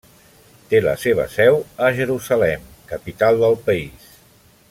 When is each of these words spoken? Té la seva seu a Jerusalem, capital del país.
Té 0.69 0.79
la 0.85 0.93
seva 1.01 1.25
seu 1.33 1.59
a 1.89 1.91
Jerusalem, 2.01 2.65
capital 2.93 3.39
del 3.45 3.59
país. 3.69 4.09